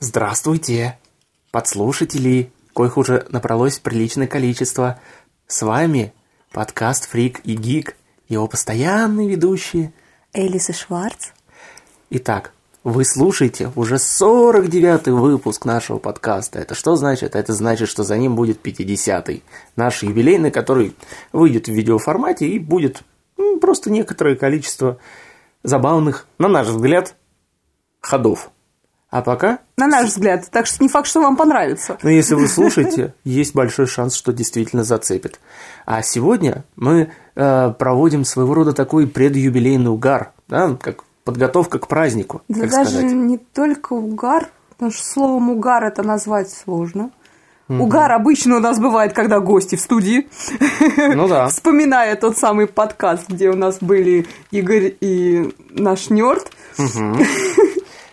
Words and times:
Здравствуйте, 0.00 0.96
подслушатели, 1.50 2.52
коих 2.72 2.96
уже 2.98 3.26
набралось 3.30 3.80
приличное 3.80 4.28
количество. 4.28 5.00
С 5.48 5.62
вами 5.62 6.14
подкаст 6.52 7.10
«Фрик 7.10 7.40
и 7.42 7.56
Гик», 7.56 7.96
его 8.28 8.46
постоянные 8.46 9.28
ведущие. 9.28 9.92
Элис 10.32 10.70
и 10.70 10.72
Шварц. 10.72 11.30
Итак, 12.10 12.52
вы 12.84 13.04
слушаете 13.04 13.72
уже 13.74 13.96
49-й 13.96 15.10
выпуск 15.10 15.64
нашего 15.64 15.98
подкаста. 15.98 16.60
Это 16.60 16.76
что 16.76 16.94
значит? 16.94 17.34
Это 17.34 17.52
значит, 17.52 17.88
что 17.88 18.04
за 18.04 18.16
ним 18.18 18.36
будет 18.36 18.64
50-й. 18.64 19.42
Наш 19.74 20.04
юбилейный, 20.04 20.52
который 20.52 20.94
выйдет 21.32 21.66
в 21.66 21.72
видеоформате 21.72 22.46
и 22.46 22.60
будет 22.60 23.02
ну, 23.36 23.58
просто 23.58 23.90
некоторое 23.90 24.36
количество 24.36 24.98
забавных, 25.64 26.28
на 26.38 26.46
наш 26.46 26.68
взгляд, 26.68 27.16
ходов. 28.00 28.52
А 29.10 29.22
пока, 29.22 29.60
На 29.78 29.86
наш 29.86 30.10
взгляд. 30.10 30.50
Так 30.50 30.66
что 30.66 30.82
не 30.82 30.88
факт, 30.88 31.08
что 31.08 31.22
вам 31.22 31.36
понравится. 31.36 31.96
ну 32.02 32.10
если 32.10 32.34
вы 32.34 32.46
слушаете, 32.46 33.14
есть 33.24 33.54
большой 33.54 33.86
шанс, 33.86 34.14
что 34.14 34.32
действительно 34.32 34.84
зацепит. 34.84 35.40
А 35.86 36.02
сегодня 36.02 36.64
мы 36.76 37.10
э, 37.34 37.72
проводим 37.78 38.24
своего 38.24 38.52
рода 38.52 38.74
такой 38.74 39.06
предюбилейный 39.06 39.90
угар, 39.90 40.32
да, 40.46 40.76
как 40.80 41.04
подготовка 41.24 41.78
к 41.78 41.88
празднику, 41.88 42.42
Да 42.48 42.60
так 42.62 42.70
даже 42.70 42.90
сказать. 42.90 43.12
не 43.12 43.38
только 43.38 43.94
угар, 43.94 44.48
потому 44.70 44.90
что 44.90 45.04
словом 45.06 45.50
угар 45.50 45.84
это 45.84 46.02
назвать 46.02 46.50
сложно. 46.50 47.10
Угар 47.68 48.12
обычно 48.12 48.56
у 48.56 48.60
нас 48.60 48.78
бывает, 48.78 49.12
когда 49.12 49.40
гости 49.40 49.76
в 49.76 49.80
студии. 49.80 50.26
Ну 51.14 51.28
да. 51.28 51.48
Вспоминая 51.48 52.16
тот 52.16 52.38
самый 52.38 52.66
подкаст, 52.66 53.28
где 53.28 53.50
у 53.50 53.56
нас 53.56 53.78
были 53.80 54.26
Игорь 54.50 54.94
и 55.00 55.54
наш 55.70 56.08
нерд. 56.10 56.50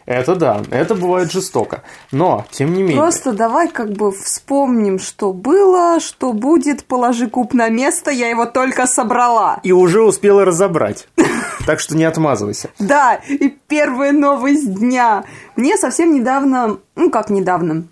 Это 0.06 0.36
да, 0.36 0.62
это 0.70 0.94
бывает 0.94 1.32
жестоко. 1.32 1.82
Но, 2.12 2.46
тем 2.52 2.74
не 2.74 2.84
менее, 2.84 2.98
Просто 2.98 3.32
давай 3.32 3.68
как 3.70 3.92
бы 3.94 4.12
вспомним, 4.12 5.00
что 5.00 5.34
было, 5.34 6.00
что 6.00 6.32
будет, 6.32 6.86
положи 6.86 7.28
куб 7.28 7.54
на 7.54 7.70
место, 7.70 8.12
я 8.12 8.30
его 8.30 8.46
только 8.46 8.86
собрала. 8.86 9.60
и 9.64 9.72
уже 9.72 10.04
успела 10.04 10.46
разобрать. 10.46 11.08
Так 11.66 11.80
что 11.80 11.96
не 11.98 12.04
отмазывайся. 12.04 12.70
Да, 12.80 13.16
и 13.28 13.50
первая 13.68 14.12
новость 14.12 14.72
дня. 14.76 15.24
Мне 15.56 15.76
совсем 15.78 16.14
недавно, 16.14 16.78
ну 16.96 17.10
как 17.10 17.30
недавно, 17.32 17.86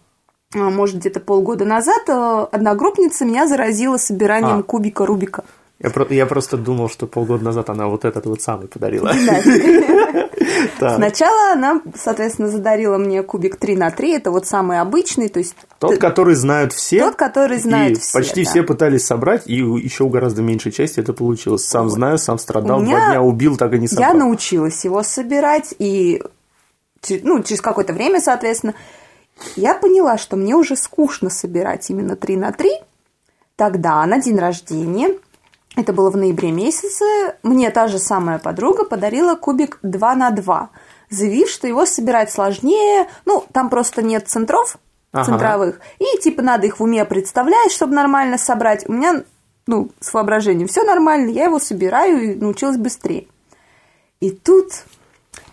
а, 0.54 0.70
может 0.70 0.98
где-то 0.98 1.20
полгода 1.20 1.66
назад, 1.66 2.04
э, 2.08 2.46
одногруппница 2.52 3.26
меня 3.26 3.48
заразила 3.48 3.98
собиранием 3.98 4.60
А. 4.60 4.64
кубика 4.64 5.06
Рубика. 5.06 5.44
Я, 5.84 5.90
про- 5.90 6.08
я 6.10 6.26
просто 6.26 6.56
думал, 6.58 6.88
что 6.90 7.08
полгода 7.08 7.44
назад 7.44 7.70
она 7.70 7.88
вот 7.88 8.06
этот 8.06 8.26
вот 8.26 8.42
самый 8.42 8.68
подарила. 8.70 9.12
Сначала 10.78 11.52
она, 11.52 11.82
соответственно, 11.96 12.48
задарила 12.48 12.98
мне 12.98 13.22
кубик 13.22 13.58
3 13.58 13.76
на 13.76 13.92
3, 13.92 14.14
это 14.14 14.32
вот 14.32 14.48
самый 14.48 14.80
обычный, 14.80 15.28
то 15.28 15.40
есть 15.40 15.56
Тот, 15.80 15.98
который 15.98 16.36
знают 16.36 16.72
все. 16.72 17.00
Тот, 17.00 17.16
который 17.16 17.58
знают 17.60 17.98
все, 17.98 18.18
почти 18.18 18.46
все 18.46 18.64
пытались 18.64 19.06
собрать, 19.06 19.44
и 19.46 19.56
еще 19.56 20.06
у 20.06 20.10
гораздо 20.10 20.42
меньшей 20.42 20.72
части 20.72 21.02
это 21.02 21.12
получилось. 21.12 21.66
Сам 21.66 21.90
знаю, 21.90 22.18
сам 22.18 22.38
страдал, 22.40 22.80
два 22.82 23.10
дня 23.10 23.22
убил, 23.22 23.58
так 23.58 23.74
и 23.74 23.80
не 23.80 23.88
собрал. 23.90 24.14
Я 24.14 24.18
научилась 24.18 24.86
его 24.86 25.04
собирать, 25.04 25.76
и 25.80 26.24
ну, 27.24 27.44
через 27.44 27.60
какое-то 27.62 27.92
время, 27.92 28.22
соответственно, 28.22 28.74
я 29.58 29.74
поняла, 29.76 30.18
что 30.18 30.38
мне 30.38 30.56
уже 30.56 30.78
скучно 30.78 31.30
собирать 31.30 31.90
именно 31.90 32.16
3 32.16 32.38
на 32.38 32.52
3. 32.54 32.72
Тогда, 33.56 34.06
на 34.06 34.20
день 34.20 34.40
рождения, 34.40 35.16
это 35.76 35.94
было 35.94 36.10
в 36.10 36.18
ноябре 36.18 36.52
месяце, 36.52 37.36
мне 37.42 37.70
та 37.72 37.88
же 37.88 38.00
самая 38.00 38.40
подруга 38.40 38.86
подарила 38.86 39.36
кубик 39.36 39.80
2 39.82 40.16
на 40.16 40.30
2, 40.30 40.70
заявив, 41.10 41.50
что 41.50 41.68
его 41.68 41.86
собирать 41.86 42.32
сложнее, 42.32 43.08
ну, 43.26 43.46
там 43.52 43.70
просто 43.70 44.02
нет 44.02 44.28
центров 44.28 44.78
Ага. 45.12 45.26
центровых, 45.26 45.80
и 46.00 46.20
типа 46.20 46.42
надо 46.42 46.66
их 46.68 46.80
в 46.80 46.84
уме 46.84 47.06
представлять, 47.06 47.72
чтобы 47.72 47.94
нормально 47.94 48.38
собрать. 48.38 48.88
У 48.88 48.94
меня, 48.94 49.24
ну, 49.68 49.92
с 50.00 50.14
воображением 50.14 50.68
все 50.68 50.84
нормально, 50.84 51.30
я 51.30 51.46
его 51.46 51.60
собираю 51.60 52.32
и 52.32 52.36
научилась 52.36 52.78
быстрее. 52.78 53.28
И 54.20 54.32
тут 54.32 54.86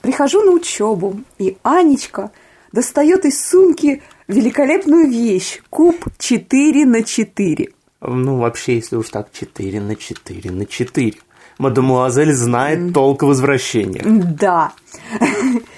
прихожу 0.00 0.42
на 0.42 0.52
учебу, 0.52 1.20
и 1.38 1.58
Анечка 1.62 2.30
достает 2.72 3.24
из 3.24 3.44
сумки 3.44 4.02
великолепную 4.28 5.08
вещь– 5.08 5.60
куб 5.70 5.96
4 6.18 6.86
на 6.86 7.02
4. 7.02 7.72
Ну, 8.00 8.38
вообще, 8.38 8.76
если 8.76 8.96
уж 8.96 9.08
так, 9.10 9.28
4 9.32 9.80
на 9.80 9.96
4 9.96 10.50
на 10.50 10.66
4. 10.66 11.14
Мадемуазель 11.58 12.32
знает 12.32 12.94
толк 12.94 13.22
возвращения. 13.22 14.02
Да. 14.04 14.72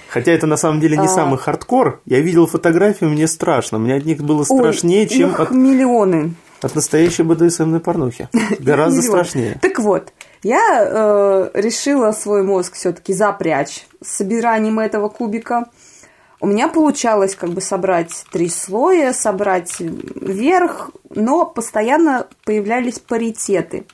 Хотя 0.08 0.30
это 0.32 0.46
на 0.46 0.56
самом 0.56 0.80
деле 0.80 0.96
не 0.96 1.06
А. 1.06 1.08
самый 1.08 1.38
хардкор. 1.38 2.00
Я 2.04 2.20
видел 2.20 2.46
фотографии, 2.46 3.06
мне 3.06 3.26
страшно. 3.26 3.78
Мне 3.78 3.94
от 3.96 4.04
них 4.04 4.22
было 4.22 4.44
Ой, 4.48 4.58
страшнее, 4.58 5.08
чем 5.08 5.30
их 5.30 5.40
от, 5.40 5.50
миллионы. 5.50 6.34
от 6.60 6.74
настоящей 6.76 7.24
БДСМной 7.24 7.80
порнухи. 7.80 8.28
Гораздо 8.60 9.02
страшнее. 9.02 9.58
Так 9.60 9.80
вот, 9.80 10.12
я 10.44 10.84
э, 10.84 11.50
решила 11.54 12.12
свой 12.12 12.44
мозг 12.44 12.74
все-таки 12.74 13.12
запрячь 13.12 13.86
с 14.00 14.18
собиранием 14.18 14.78
этого 14.78 15.08
кубика. 15.08 15.64
У 16.42 16.46
меня 16.48 16.66
получалось 16.66 17.36
как 17.36 17.50
бы 17.50 17.60
собрать 17.60 18.24
три 18.32 18.48
слоя, 18.48 19.12
собрать 19.12 19.76
верх, 19.78 20.90
но 21.08 21.46
постоянно 21.46 22.26
появлялись 22.44 22.98
паритеты. 22.98 23.86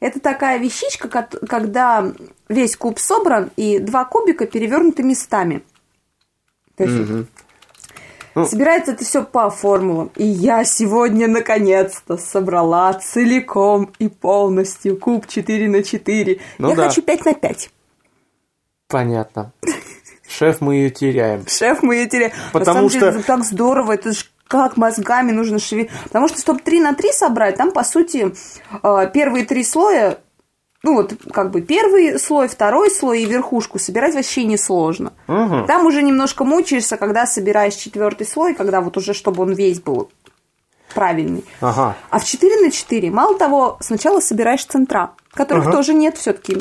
Это 0.00 0.20
такая 0.20 0.58
вещичка, 0.58 1.08
когда 1.08 2.12
весь 2.50 2.76
куб 2.76 2.98
собран 2.98 3.50
и 3.56 3.78
два 3.78 4.04
кубика 4.04 4.46
перевернуты 4.46 5.02
местами. 5.02 5.64
То 6.76 6.84
есть. 6.84 7.26
Ну. 8.34 8.44
Собирается 8.44 8.92
это 8.92 9.02
все 9.02 9.24
по 9.24 9.48
формулам. 9.48 10.10
И 10.16 10.26
я 10.26 10.64
сегодня 10.64 11.26
наконец-то 11.26 12.18
собрала 12.18 12.92
целиком 12.92 13.94
и 13.98 14.08
полностью 14.08 14.98
куб 14.98 15.26
4 15.26 15.68
на 15.70 15.82
4. 15.82 16.40
Ну 16.58 16.68
я 16.68 16.74
да. 16.74 16.88
хочу 16.88 17.00
5 17.00 17.24
на 17.24 17.32
5. 17.32 17.70
Понятно. 18.88 19.52
Шеф, 20.36 20.60
мы 20.60 20.76
ее 20.76 20.90
теряем. 20.90 21.46
Шеф, 21.46 21.82
мы 21.82 21.96
ее 21.96 22.06
теряем. 22.06 22.32
Потому 22.52 22.64
На 22.66 22.74
самом 22.74 22.88
деле, 22.88 23.10
что- 23.10 23.18
это 23.18 23.26
так 23.26 23.44
здорово, 23.44 23.92
это 23.92 24.12
же 24.12 24.24
как 24.48 24.76
мозгами 24.76 25.32
нужно 25.32 25.58
шевелить. 25.58 25.90
Потому 26.04 26.28
что, 26.28 26.38
чтобы 26.40 26.60
3 26.60 26.80
на 26.80 26.94
3 26.94 27.12
собрать, 27.12 27.56
там, 27.56 27.70
по 27.72 27.82
сути, 27.84 28.34
э, 28.82 29.10
первые 29.12 29.44
три 29.46 29.64
слоя, 29.64 30.18
ну 30.82 30.94
вот, 30.96 31.14
как 31.32 31.50
бы 31.50 31.62
первый 31.62 32.18
слой, 32.18 32.46
второй 32.48 32.90
слой 32.90 33.22
и 33.22 33.26
верхушку 33.26 33.78
собирать 33.78 34.14
вообще 34.14 34.44
несложно. 34.44 35.12
Мгм. 35.28 35.66
Там 35.66 35.86
уже 35.86 36.02
немножко 36.02 36.44
мучаешься, 36.44 36.96
когда 36.98 37.26
собираешь 37.26 37.74
четвертый 37.74 38.26
слой, 38.26 38.54
когда 38.54 38.80
вот 38.80 38.96
уже, 38.96 39.14
чтобы 39.14 39.42
он 39.42 39.52
весь 39.54 39.80
был 39.80 40.10
правильный. 40.94 41.44
Ага. 41.60 41.96
А 42.10 42.18
в 42.18 42.24
4 42.24 42.60
на 42.60 42.70
4, 42.70 43.10
мало 43.10 43.36
того, 43.38 43.78
сначала 43.80 44.20
собираешь 44.20 44.64
центра, 44.64 45.12
которых 45.32 45.64
Ага. 45.64 45.72
тоже 45.72 45.94
нет 45.94 46.18
все-таки 46.18 46.58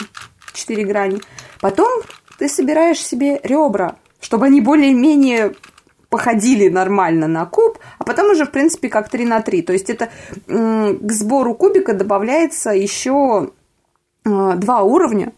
4 0.53 0.83
грани. 0.85 1.21
Потом 1.59 2.01
ты 2.43 2.49
собираешь 2.49 2.99
себе 2.99 3.39
ребра, 3.41 3.95
чтобы 4.19 4.47
они 4.47 4.59
более-менее 4.59 5.53
походили 6.09 6.67
нормально 6.67 7.25
на 7.25 7.45
куб, 7.45 7.79
а 7.99 8.03
потом 8.03 8.31
уже, 8.31 8.43
в 8.43 8.51
принципе, 8.51 8.89
как 8.89 9.07
3 9.07 9.25
на 9.25 9.41
3. 9.41 9.61
То 9.61 9.71
есть 9.71 9.89
это 9.89 10.09
к 10.45 11.11
сбору 11.13 11.55
кубика 11.55 11.93
добавляется 11.93 12.71
еще 12.71 13.51
э, 14.25 14.53
два 14.57 14.81
уровня, 14.81 15.31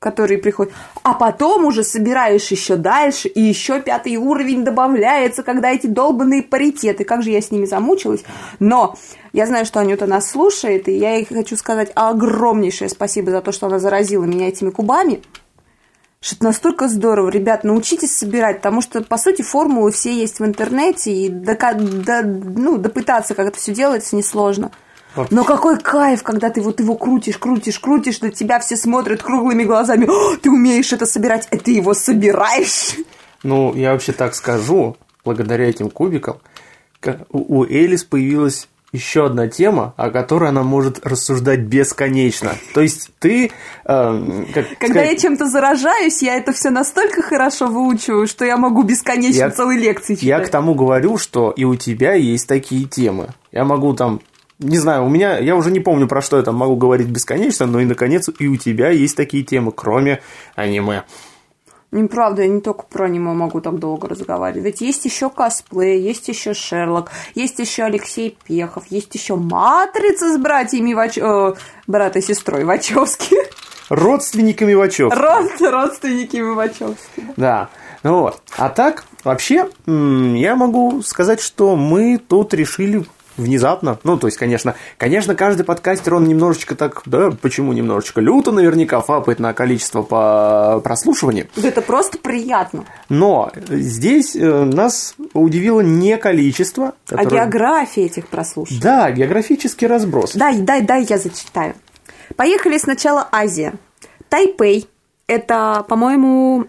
которые 0.00 0.36
приходят. 0.36 0.74
А 1.02 1.14
потом 1.14 1.64
уже 1.64 1.82
собираешь 1.82 2.50
еще 2.50 2.76
дальше, 2.76 3.28
и 3.28 3.40
еще 3.40 3.80
пятый 3.80 4.16
уровень 4.16 4.62
добавляется, 4.62 5.42
когда 5.42 5.70
эти 5.70 5.86
долбанные 5.86 6.42
паритеты. 6.42 7.04
Как 7.04 7.22
же 7.22 7.30
я 7.30 7.40
с 7.40 7.50
ними 7.50 7.64
замучилась. 7.64 8.22
Но 8.58 8.98
я 9.32 9.46
знаю, 9.46 9.64
что 9.64 9.80
Анюта 9.80 10.06
нас 10.06 10.28
слушает, 10.28 10.88
и 10.88 10.92
я 10.92 11.14
ей 11.14 11.24
хочу 11.24 11.56
сказать 11.56 11.90
огромнейшее 11.94 12.90
спасибо 12.90 13.30
за 13.30 13.40
то, 13.40 13.50
что 13.50 13.66
она 13.66 13.78
заразила 13.78 14.24
меня 14.24 14.48
этими 14.48 14.68
кубами. 14.68 15.22
Что 16.22 16.36
это 16.36 16.44
настолько 16.44 16.88
здорово. 16.88 17.30
Ребят, 17.30 17.64
научитесь 17.64 18.14
собирать, 18.14 18.56
потому 18.58 18.82
что, 18.82 19.02
по 19.02 19.16
сути, 19.16 19.40
формулы 19.40 19.90
все 19.90 20.12
есть 20.12 20.38
в 20.38 20.44
интернете, 20.44 21.10
и 21.10 21.30
дока- 21.30 21.72
до- 21.74 22.22
ну, 22.24 22.76
допытаться, 22.76 23.34
как 23.34 23.48
это 23.48 23.58
все 23.58 23.72
делается, 23.72 24.14
несложно. 24.16 24.70
Но 25.30 25.44
какой 25.44 25.78
кайф, 25.80 26.22
когда 26.22 26.50
ты 26.50 26.60
вот 26.60 26.78
его 26.78 26.94
крутишь, 26.94 27.38
крутишь, 27.38 27.78
крутишь, 27.80 28.20
на 28.20 28.30
тебя 28.30 28.60
все 28.60 28.76
смотрят 28.76 29.22
круглыми 29.22 29.64
глазами. 29.64 30.06
«О, 30.08 30.36
ты 30.36 30.50
умеешь 30.50 30.92
это 30.92 31.06
собирать, 31.06 31.48
а 31.50 31.56
ты 31.56 31.70
его 31.72 31.94
собираешь. 31.94 32.96
Ну, 33.42 33.74
я 33.74 33.92
вообще 33.92 34.12
так 34.12 34.34
скажу, 34.34 34.98
благодаря 35.24 35.70
этим 35.70 35.88
кубикам, 35.88 36.36
ка- 37.00 37.26
у 37.30 37.60
у 37.60 37.64
Элис 37.64 38.04
появилась 38.04 38.68
еще 38.92 39.26
одна 39.26 39.46
тема, 39.48 39.94
о 39.96 40.10
которой 40.10 40.48
она 40.48 40.62
может 40.62 41.06
рассуждать 41.06 41.60
бесконечно. 41.60 42.52
То 42.74 42.80
есть 42.80 43.10
ты, 43.18 43.46
э, 43.84 44.44
как 44.54 44.66
Когда 44.78 44.94
сказать, 45.00 45.12
я 45.12 45.16
чем-то 45.16 45.46
заражаюсь, 45.46 46.22
я 46.22 46.36
это 46.36 46.52
все 46.52 46.70
настолько 46.70 47.22
хорошо 47.22 47.66
выучиваю, 47.68 48.26
что 48.26 48.44
я 48.44 48.56
могу 48.56 48.82
бесконечно 48.82 49.38
Я- 49.38 49.50
целые 49.50 49.78
лекции 49.78 50.14
читать. 50.14 50.28
я 50.28 50.40
к 50.40 50.48
тому 50.48 50.74
говорю, 50.74 51.18
что 51.18 51.50
и 51.50 51.64
у 51.64 51.76
тебя 51.76 52.14
есть 52.14 52.46
такие 52.48 52.84
темы. 52.84 53.28
Я 53.52 53.64
могу 53.64 53.94
там 53.94 54.20
не 54.58 54.76
знаю, 54.76 55.06
у 55.06 55.08
меня, 55.08 55.38
я 55.38 55.56
уже 55.56 55.70
не 55.70 55.80
помню, 55.80 56.06
про 56.06 56.20
что 56.20 56.36
я 56.36 56.42
там 56.42 56.54
могу 56.54 56.76
говорить 56.76 57.08
бесконечно, 57.08 57.64
но 57.64 57.80
и, 57.80 57.86
наконец, 57.86 58.28
и 58.38 58.46
у 58.46 58.56
тебя 58.56 58.90
есть 58.90 59.16
такие 59.16 59.42
темы, 59.42 59.72
кроме 59.72 60.20
аниме. 60.54 61.04
Неправда, 61.92 62.42
я 62.42 62.48
не 62.48 62.60
только 62.60 62.84
про 62.84 63.06
аниме 63.06 63.32
могу 63.32 63.60
так 63.60 63.78
долго 63.78 64.08
разговаривать. 64.08 64.80
Есть 64.80 65.04
еще 65.04 65.28
косплей, 65.28 66.00
есть 66.00 66.28
еще 66.28 66.54
Шерлок, 66.54 67.10
есть 67.34 67.58
еще 67.58 67.84
Алексей 67.84 68.38
Пехов, 68.44 68.84
есть 68.90 69.12
еще 69.14 69.34
Матрица 69.34 70.32
с 70.32 70.38
братьями 70.38 70.94
Вач... 70.94 71.18
э, 71.18 71.54
брат 71.88 72.16
и 72.16 72.20
сестрой 72.20 72.64
Вачовски. 72.64 73.36
Родственниками 73.88 74.74
Вачов. 74.74 75.12
Род, 75.12 75.50
родственниками 75.60 76.54
Вачовски. 76.54 77.24
Да. 77.36 77.70
Ну 78.04 78.20
вот. 78.20 78.40
А 78.56 78.68
так, 78.68 79.04
вообще, 79.24 79.68
я 79.86 80.54
могу 80.54 81.02
сказать, 81.02 81.40
что 81.40 81.74
мы 81.74 82.18
тут 82.18 82.54
решили 82.54 83.04
внезапно. 83.40 83.98
Ну, 84.04 84.16
то 84.16 84.26
есть, 84.26 84.36
конечно, 84.38 84.74
конечно, 84.98 85.34
каждый 85.34 85.64
подкастер, 85.64 86.14
он 86.14 86.24
немножечко 86.24 86.74
так, 86.74 87.02
да, 87.06 87.30
почему 87.30 87.72
немножечко 87.72 88.20
люто 88.20 88.52
наверняка 88.52 89.00
фапает 89.00 89.38
на 89.38 89.52
количество 89.52 90.02
по 90.02 90.80
прослушиванию. 90.82 91.48
Это 91.62 91.82
просто 91.82 92.18
приятно. 92.18 92.84
Но 93.08 93.50
здесь 93.68 94.36
э, 94.36 94.64
нас 94.64 95.14
удивило 95.32 95.80
не 95.80 96.16
количество. 96.16 96.94
А 97.08 97.16
которое- 97.16 97.40
география 97.42 98.06
этих 98.06 98.28
прослушиваний. 98.28 98.82
Да, 98.82 99.10
географический 99.10 99.86
разброс. 99.86 100.34
Дай, 100.34 100.58
дай, 100.60 100.82
дай, 100.82 101.04
я 101.08 101.18
зачитаю. 101.18 101.74
Поехали 102.36 102.78
сначала 102.78 103.28
Азия. 103.32 103.74
Тайпей. 104.28 104.88
Это, 105.26 105.84
по-моему, 105.88 106.66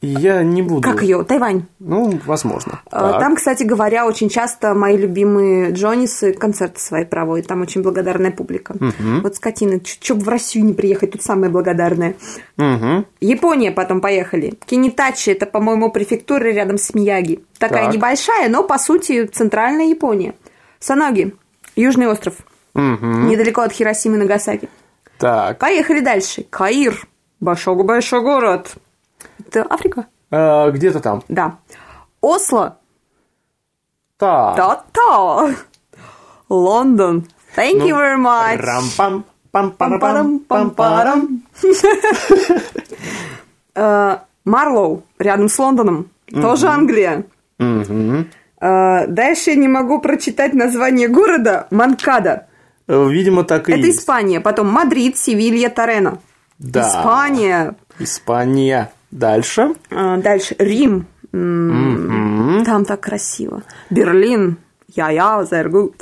Я 0.00 0.44
не 0.44 0.62
буду. 0.62 0.82
как 0.82 1.02
ее? 1.02 1.24
Тайвань. 1.24 1.64
Ну, 1.80 2.20
возможно. 2.24 2.80
Так. 2.88 3.18
Там, 3.18 3.34
кстати 3.34 3.64
говоря, 3.64 4.06
очень 4.06 4.28
часто 4.28 4.72
мои 4.74 4.96
любимые 4.96 5.72
Джонисы 5.72 6.32
концерты 6.32 6.78
свои 6.80 7.04
проводят. 7.04 7.48
Там 7.48 7.62
очень 7.62 7.82
благодарная 7.82 8.30
публика. 8.30 8.76
Вот 9.22 9.34
скотина, 9.36 9.80
что 9.84 10.14
бы 10.14 10.22
в 10.22 10.28
Россию 10.28 10.66
не 10.66 10.72
приехать, 10.72 11.12
тут 11.12 11.22
самая 11.22 11.50
благодарная. 11.50 12.14
Мгм. 12.56 13.06
Япония 13.20 13.72
потом 13.72 14.00
поехали. 14.00 14.54
Кинитачи, 14.66 15.30
это, 15.30 15.46
по-моему, 15.46 15.90
префектура 15.90 16.44
рядом 16.44 16.78
с 16.78 16.94
Мияги. 16.94 17.44
Такая 17.58 17.86
Так. 17.86 17.94
небольшая, 17.94 18.48
но, 18.48 18.62
по 18.62 18.78
сути, 18.78 19.26
центральная 19.26 19.86
Япония. 19.86 20.34
Санаги, 20.78 21.34
Южный 21.74 22.06
остров. 22.06 22.34
Мгм. 22.74 23.26
Недалеко 23.28 23.62
от 23.62 23.72
Хиросимы 23.72 24.16
и 24.16 24.18
Нагасаки. 24.20 24.68
Так. 25.18 25.58
Поехали 25.58 26.00
дальше. 26.00 26.44
Каир. 26.48 27.08
Большой-большой 27.40 28.20
город. 28.22 28.76
Это 29.38 29.66
Африка? 29.68 30.06
А, 30.30 30.70
где-то 30.70 31.00
там. 31.00 31.22
Да. 31.28 31.58
Осло. 32.20 32.78
Так. 34.18 34.56
Да-да. 34.56 35.54
Лондон. 36.48 37.26
Thank 37.56 37.82
you 37.86 37.94
very 37.96 38.16
much. 38.16 38.56
Рам-пам. 38.56 39.24
Пам-парам, 39.50 40.40
Пам-парам-пам-парам. 40.40 41.42
Э, 43.74 44.18
Марлоу, 44.44 45.04
рядом 45.20 45.48
с 45.48 45.56
Лондоном. 45.56 46.10
Тоже 46.32 46.66
Англия. 46.66 47.24
Э, 47.58 49.06
Дальше 49.06 49.54
не 49.54 49.68
могу 49.68 50.00
прочитать 50.00 50.52
название 50.52 51.06
города. 51.06 51.68
Манкада. 51.70 52.46
Э, 52.88 53.08
Видимо, 53.08 53.44
так 53.44 53.68
и 53.68 53.72
Это. 53.72 53.88
Испания. 53.88 54.40
Потом 54.40 54.68
Мадрид, 54.68 55.16
Севилья, 55.16 55.68
Торрено. 55.70 56.18
Да. 56.58 56.88
Испания. 56.88 57.76
Испания. 58.00 58.90
Дальше. 59.10 59.74
Э, 59.90 60.16
Дальше 60.18 60.54
Рим. 60.58 61.06
М, 61.32 62.62
Там 62.64 62.84
так 62.84 63.00
красиво. 63.00 63.62
Берлин. 63.90 64.56
Я-я, 64.94 65.42
sehr 65.50 65.68
gut. 65.68 65.94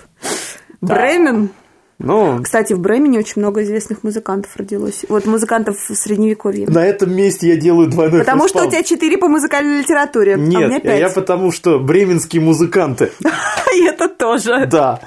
Бремен. 0.81 1.50
Ну, 1.99 2.43
Кстати, 2.43 2.75
в 2.75 2.79
Бремене 2.79 3.19
очень 3.20 3.41
много 3.41 3.62
известных 3.62 4.05
музыкантов 4.05 4.55
родилось. 4.56 5.06
Вот 5.08 5.25
музыкантов 5.25 5.79
в 5.88 5.94
Средневековье. 5.94 6.67
на 6.69 6.85
этом 6.85 7.14
месте 7.14 7.49
я 7.49 7.56
делаю 7.56 7.88
двойной 7.88 8.20
Потому 8.20 8.49
что 8.49 8.64
у 8.67 8.70
тебя 8.70 8.82
четыре 8.82 9.17
по 9.17 9.29
музыкальной 9.29 9.79
литературе, 9.81 10.35
а 10.35 10.37
у 10.38 10.41
меня 10.43 10.67
Нет, 10.69 10.82
пять. 10.82 11.00
я 11.00 11.08
потому 11.08 11.50
что 11.53 11.79
бременские 11.81 12.43
музыканты. 12.43 13.11
И 13.75 13.85
это 13.87 14.08
тоже. 14.08 14.67
Да. 14.67 15.00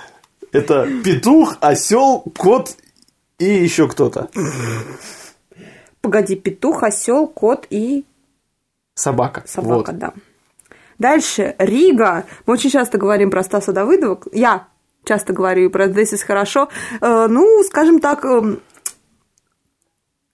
Это 0.52 0.88
петух, 1.04 1.58
осел, 1.62 2.24
кот 2.36 2.76
и 3.38 3.46
еще 3.46 3.88
кто-то. 3.88 4.30
Погоди, 6.02 6.36
петух, 6.36 6.84
осел, 6.84 7.28
кот 7.28 7.68
и 7.70 8.06
Собака. 8.96 9.44
собака, 9.46 9.92
Вот. 9.92 9.98
да. 9.98 10.14
Дальше, 10.98 11.56
Рига. 11.60 12.26
Мы 12.46 12.54
очень 12.54 12.70
часто 12.70 12.98
говорим 12.98 13.32
про 13.32 13.44
Стаса 13.44 13.72
Давыдова. 13.72 14.20
Я 14.34 14.68
часто 15.06 15.32
говорю 15.34 15.70
про 15.70 15.88
This 15.88 16.14
is 16.14 16.24
хорошо. 16.26 16.70
Э, 17.00 17.28
ну, 17.30 17.64
скажем 17.64 18.00
так, 18.00 18.26
эм, 18.26 18.60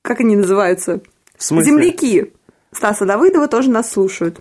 как 0.02 0.20
они 0.22 0.36
называются? 0.36 1.02
В 1.38 1.44
смысле? 1.44 1.72
Земляки 1.72 2.34
Стаса 2.72 3.06
Давыдова 3.06 3.48
тоже 3.48 3.70
нас 3.70 3.92
слушают. 3.92 4.40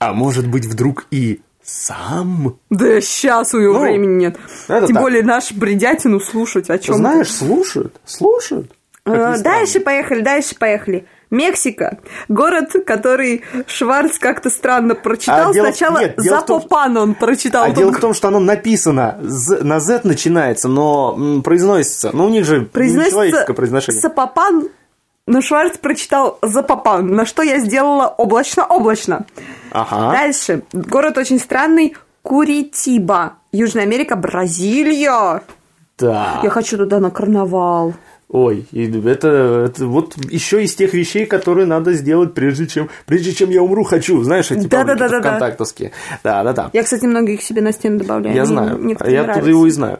А 0.00 0.12
может 0.12 0.48
быть, 0.48 0.64
вдруг 0.66 1.06
и 1.12 1.40
сам? 1.62 2.58
Да 2.70 3.00
сейчас 3.00 3.54
у 3.54 3.60
него 3.60 3.74
Ну, 3.74 3.80
времени 3.82 4.14
нет. 4.16 4.36
Тем 4.66 4.86
так. 4.88 5.00
более 5.00 5.22
наш 5.22 5.52
бредятину 5.52 6.18
слушать 6.18 6.70
о 6.70 6.78
чем 6.78 6.96
Знаешь, 6.96 7.30
слушают. 7.32 8.00
Слушают. 8.04 8.72
Э. 9.04 9.38
Дальше 9.38 9.80
поехали, 9.80 10.20
дальше 10.20 10.54
поехали. 10.56 11.06
Мексика. 11.30 11.98
Город, 12.28 12.72
который 12.86 13.42
Шварц 13.66 14.18
как-то 14.18 14.50
странно 14.50 14.94
прочитал. 14.94 15.50
А 15.50 15.52
дело 15.52 15.66
Сначала 15.66 15.98
нет, 15.98 16.16
том, 16.16 16.24
Запопан 16.24 16.96
он 16.98 17.14
прочитал. 17.14 17.64
А 17.64 17.70
дело 17.70 17.92
в 17.92 18.00
том, 18.00 18.12
что 18.12 18.28
оно 18.28 18.38
написано, 18.38 19.18
на 19.20 19.80
Z 19.80 20.02
начинается, 20.04 20.68
но 20.68 21.40
произносится. 21.42 22.10
Ну, 22.12 22.26
у 22.26 22.28
них 22.28 22.44
же 22.44 22.62
произносится 22.62 23.12
человеческое 23.12 23.54
произношение. 23.54 24.02
Сапопан, 24.02 24.68
но 25.26 25.40
Шварц 25.40 25.78
прочитал 25.78 26.38
Запопан, 26.42 27.14
на 27.14 27.24
что 27.24 27.42
я 27.42 27.58
сделала 27.60 28.08
облачно-облачно. 28.08 29.24
Ага. 29.70 30.12
Дальше. 30.12 30.62
Город 30.72 31.16
очень 31.16 31.38
странный. 31.38 31.96
Куритиба. 32.22 33.34
Южная 33.52 33.84
Америка, 33.84 34.16
Бразилия. 34.16 35.42
Да. 35.98 36.40
Я 36.42 36.50
хочу 36.50 36.76
туда 36.76 37.00
на 37.00 37.10
карнавал. 37.10 37.94
Ой, 38.32 38.66
это, 38.72 39.28
это 39.68 39.86
вот 39.86 40.16
еще 40.30 40.64
из 40.64 40.74
тех 40.74 40.94
вещей, 40.94 41.26
которые 41.26 41.66
надо 41.66 41.92
сделать, 41.92 42.32
прежде 42.32 42.66
чем, 42.66 42.88
прежде 43.04 43.34
чем 43.34 43.50
я 43.50 43.62
умру, 43.62 43.84
хочу, 43.84 44.22
знаешь, 44.22 44.50
эти 44.50 44.66
Да-да-да-да-да. 44.66 45.08
паблики 45.16 45.28
контактовские. 45.28 45.92
Да, 46.24 46.42
да, 46.42 46.54
да. 46.54 46.70
Я, 46.72 46.82
кстати, 46.82 47.04
многих 47.04 47.42
себе 47.42 47.60
на 47.60 47.72
стену 47.72 47.98
добавляю. 47.98 48.34
Я 48.34 48.42
Мне 48.44 48.48
знаю, 48.48 48.78
некоторые 48.78 49.14
я 49.14 49.22
нравятся. 49.24 49.38
оттуда 49.40 49.50
его 49.50 49.66
и 49.66 49.70
знаю. 49.70 49.98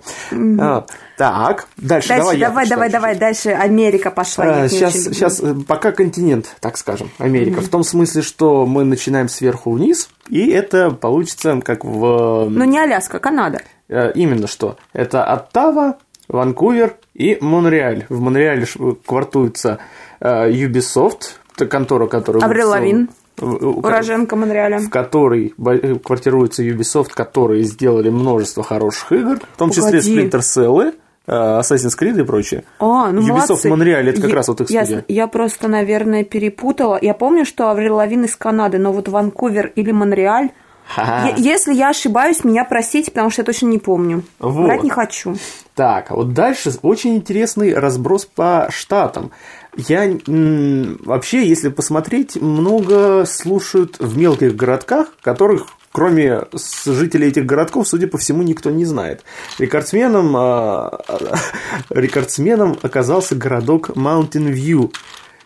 А, 0.59 0.87
так, 1.19 1.69
дальше, 1.77 2.09
Дальше, 2.09 2.23
давай 2.23 2.39
я 2.39 2.49
давай, 2.49 2.69
давай, 2.69 2.91
давай, 2.91 3.19
дальше 3.19 3.51
Америка 3.51 4.11
пошла. 4.11 4.65
их 4.65 4.73
не 4.73 4.79
сейчас, 4.79 4.95
сейчас, 4.95 5.43
пока 5.69 5.93
континент, 5.93 6.57
так 6.61 6.79
скажем, 6.79 7.11
Америка. 7.19 7.61
В 7.61 7.69
том 7.69 7.85
смысле, 7.85 8.23
что 8.23 8.65
мы 8.65 8.85
начинаем 8.85 9.29
сверху 9.29 9.73
вниз, 9.73 10.09
и 10.31 10.49
это 10.49 10.91
получится 10.91 11.61
как 11.63 11.85
в... 11.85 12.49
Ну, 12.49 12.65
не 12.65 12.79
Аляска, 12.79 13.19
Канада. 13.19 13.61
Э, 13.89 14.11
Именно 14.15 14.47
что. 14.47 14.79
Это 14.95 15.23
Оттава, 15.25 15.99
Ванкувер 16.29 16.97
и 17.23 17.39
Монреаль. 17.41 18.05
В 18.09 18.21
Монреале 18.21 18.67
квартуется 19.07 19.79
э, 20.21 20.51
Ubisoft, 20.51 21.37
контора, 21.71 22.09
которая... 22.09 22.43
Аврил 22.43 22.71
Лавин. 22.71 23.09
Уроженка 23.41 24.37
Монреаля. 24.37 24.79
в 24.79 24.91
которой 24.91 25.55
э, 25.57 25.95
квартируется 26.03 26.63
Ubisoft, 26.65 27.11
которые 27.15 27.63
сделали 27.63 28.11
множество 28.11 28.63
хороших 28.63 29.13
игр, 29.13 29.39
в 29.55 29.57
том 29.57 29.71
числе 29.71 30.01
Погоди. 30.01 30.17
Splinter 30.21 30.41
Cell, 30.41 30.95
э, 31.27 31.33
Assassin's 31.33 31.97
Creed 31.99 32.21
и 32.21 32.25
прочее. 32.25 32.65
А, 32.81 33.11
ну 33.13 33.21
Ubisoft 33.23 33.29
молодцы. 33.49 33.69
Монреаль, 33.71 34.09
это 34.11 34.21
как 34.21 34.31
Я- 34.31 34.37
раз 34.37 34.49
вот 34.49 34.61
их 34.61 34.71
ясно. 34.71 34.99
студия. 34.99 35.05
Я 35.09 35.27
просто, 35.29 35.69
наверное, 35.69 36.25
перепутала. 36.25 36.99
Я 37.01 37.15
помню, 37.15 37.45
что 37.45 37.71
Аврил 37.71 37.97
Лавин 37.97 38.25
из 38.25 38.35
Канады, 38.37 38.79
но 38.79 38.93
вот 38.93 39.09
Ванкувер 39.09 39.73
или 39.77 39.93
Монреаль... 39.93 40.51
Е- 40.97 41.35
Если 41.37 41.75
я 41.75 41.91
ошибаюсь, 41.91 42.45
меня 42.45 42.65
простите, 42.65 43.11
потому 43.11 43.31
что 43.31 43.43
я 43.43 43.47
точно 43.47 43.67
не 43.67 43.79
помню. 43.79 44.25
Вот. 44.39 44.67
Брать 44.67 44.83
не 44.83 44.91
хочу. 44.91 45.37
Так, 45.75 46.11
а 46.11 46.17
вот 46.17 46.35
дальше 46.35 46.73
очень 46.83 47.17
интересный 47.17 47.75
разброс 47.75 48.27
по 48.27 48.69
штатам. 48.71 49.31
Я 49.77 50.11
вообще, 50.27 51.47
если 51.47 51.71
посмотреть, 51.71 52.37
много 52.37 53.25
слушают 53.27 53.97
в 53.99 54.19
мелких 54.19 54.55
городках, 54.55 55.09
которых 55.23 55.67
кроме 55.93 56.43
жителей 56.87 57.29
этих 57.29 57.47
городков, 57.47 57.87
судя 57.87 58.07
по 58.07 58.19
всему, 58.19 58.43
никто 58.43 58.71
не 58.71 58.85
знает. 58.85 59.23
Рекордсменом, 59.59 60.35
а, 60.37 61.01
рекордсменом 61.91 62.79
оказался 62.83 63.35
городок 63.37 63.91
Mountain 63.91 64.53
View. 64.53 64.93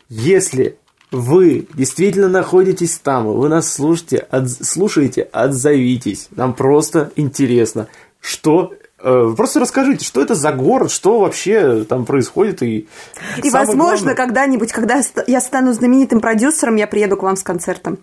Если 0.09 0.78
вы 1.12 1.66
действительно 1.75 2.28
находитесь 2.28 2.98
там, 2.98 3.26
вы 3.26 3.48
нас 3.48 3.72
слушаете, 3.72 4.26
отз- 4.30 4.64
слушаете, 4.64 5.22
отзовитесь. 5.22 6.28
Нам 6.32 6.52
просто 6.54 7.12
интересно, 7.16 7.86
что... 8.20 8.75
э, 8.98 9.34
Просто 9.36 9.60
расскажите, 9.60 10.04
что 10.04 10.20
это 10.20 10.34
за 10.34 10.52
город, 10.52 10.90
что 10.90 11.20
вообще 11.20 11.84
там 11.84 12.04
происходит. 12.04 12.62
И, 12.62 12.88
И, 13.42 13.50
возможно, 13.50 13.76
главное- 13.76 14.14
когда-нибудь, 14.14 14.72
когда 14.72 14.96
я 14.96 15.02
ста- 15.02 15.25
я 15.26 15.40
стану 15.40 15.72
знаменитым 15.72 16.20
продюсером, 16.20 16.76
я 16.76 16.86
приеду 16.86 17.16
к 17.16 17.22
вам 17.22 17.36
с 17.36 17.42
концертом. 17.42 17.98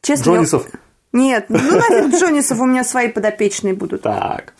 Честно, 0.00 0.30
я- 0.30 0.36
Джонисов. 0.36 0.66
Нет, 1.12 1.46
ну 1.50 1.58
нафиг 1.58 2.18
Джонисов, 2.18 2.58
у 2.60 2.64
меня 2.64 2.84
свои 2.84 3.08
подопечные 3.08 3.74
будут. 3.74 4.02
Так. 4.02 4.54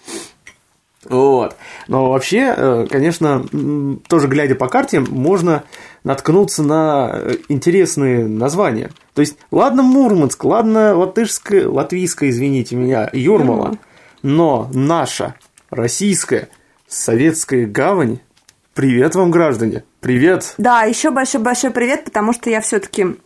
Вот. 1.08 1.56
Но 1.88 2.10
вообще, 2.10 2.54
э, 2.56 2.86
конечно, 2.88 3.44
тоже 4.08 4.28
глядя 4.28 4.54
по 4.54 4.68
карте, 4.68 5.00
можно 5.00 5.64
наткнуться 6.04 6.62
на 6.62 7.10
э, 7.12 7.36
интересные 7.48 8.26
названия. 8.26 8.90
То 9.14 9.20
есть, 9.20 9.36
ладно 9.50 9.82
Мурманск, 9.82 10.44
ладно 10.44 10.94
латышская, 10.96 11.68
латвийская, 11.68 12.30
извините 12.30 12.76
меня, 12.76 13.10
Юрмала, 13.12 13.78
но 14.22 14.70
наша, 14.72 15.34
российская, 15.70 16.48
советская 16.86 17.66
гавань, 17.66 18.20
привет 18.74 19.16
вам, 19.16 19.32
граждане, 19.32 19.84
привет. 20.00 20.54
Да, 20.58 20.82
еще 20.82 21.10
большой-большой 21.10 21.72
привет, 21.72 22.04
потому 22.04 22.32
что 22.32 22.48
я 22.48 22.60
все-таки 22.60 23.16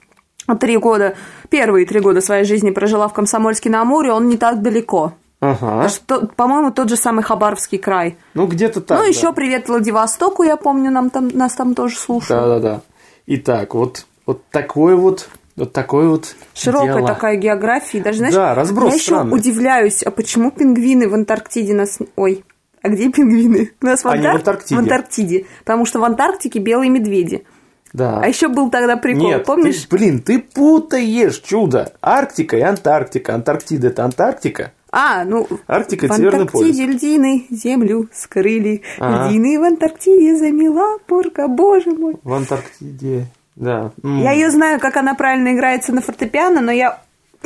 три 0.61 0.79
года, 0.79 1.15
первые 1.51 1.85
три 1.85 2.01
года 2.01 2.23
своей 2.23 2.45
жизни 2.45 2.71
прожила 2.71 3.09
в 3.09 3.13
Комсомольске 3.13 3.69
на 3.69 3.83
Амуре, 3.83 4.13
он 4.13 4.29
не 4.29 4.39
так 4.39 4.63
далеко. 4.63 5.13
Ага. 5.41 5.89
Что, 5.89 6.27
по-моему, 6.27 6.71
тот 6.71 6.89
же 6.89 6.97
самый 6.97 7.23
Хабаровский 7.23 7.79
край. 7.79 8.17
Ну, 8.35 8.47
где-то 8.47 8.81
так. 8.81 8.99
ну, 8.99 9.05
да. 9.05 9.09
еще 9.09 9.33
привет 9.33 9.69
Владивостоку, 9.69 10.43
я 10.43 10.57
помню, 10.57 10.91
нам 10.91 11.11
там, 11.11 11.29
нас 11.29 11.53
там 11.53 11.75
тоже 11.75 11.97
слушают. 11.97 12.43
Да-да-да. 12.43 12.81
Итак, 13.27 13.75
вот, 13.75 14.07
вот 14.25 14.43
такой 14.51 14.95
вот, 14.97 15.29
вот 15.57 15.73
такой 15.73 16.09
вот 16.09 16.35
Широкая 16.55 16.97
дело. 16.97 17.09
такая 17.09 17.37
география. 17.37 18.01
Даже, 18.01 18.19
знаешь, 18.19 18.35
Да, 18.35 18.55
разброс 18.55 18.91
я 18.93 18.97
еще 18.97 19.21
удивляюсь, 19.23 20.03
а 20.03 20.11
почему 20.11 20.51
пингвины 20.51 21.09
в 21.09 21.15
Антарктиде 21.15 21.75
нас... 21.75 21.99
Ой, 22.17 22.45
а 22.83 22.89
где 22.89 23.11
пингвины? 23.11 23.73
У 23.83 23.87
нас 23.87 24.05
в, 24.05 24.09
Они 24.09 24.23
в 24.23 24.27
Антар- 24.27 24.37
Антарктиде. 24.37 24.75
в 24.77 24.79
Антарктиде. 24.79 25.47
Потому 25.65 25.85
что 25.85 25.99
в 26.01 26.05
Антарктике 26.05 26.61
белые 26.61 26.89
медведи. 26.89 27.45
Да. 27.93 28.21
А 28.23 28.29
еще 28.29 28.49
был 28.49 28.71
тогда 28.71 28.97
прикол, 28.97 29.29
Нет, 29.29 29.45
помнишь? 29.45 29.83
ты, 29.83 29.97
блин, 29.97 30.21
ты 30.21 30.39
путаешь 30.39 31.39
чудо. 31.41 31.93
Арктика 32.01 32.57
и 32.57 32.61
Антарктика. 32.61 33.35
Антарктида– 33.35 33.87
это 33.89 34.05
Антарктика. 34.05 34.73
А, 34.93 35.25
ну, 35.25 35.47
Арктика 35.67 36.07
в 36.07 36.13
Северный 36.17 36.47
полюс. 36.47 36.55
Антарктиде 36.55 36.87
льдины 36.87 37.47
землю 37.51 38.09
скрыли. 38.13 38.83
Ага. 38.99 39.29
Льдины 39.29 39.59
в 39.59 39.65
Антарктиде 39.65 40.37
замела 40.37 40.99
порка, 41.07 41.49
боже 41.49 41.91
мой. 41.91 42.17
В 42.23 42.33
Антарктиде, 42.33 43.27
да. 43.57 43.93
М. 44.03 44.19
Я 44.19 44.33
ее 44.33 44.51
знаю, 44.51 44.79
как 44.81 44.97
она 44.97 45.15
правильно 45.15 45.55
играется 45.55 45.93
на 45.93 46.01
фортепиано, 46.01 46.61
но 46.61 46.71
я 46.71 47.01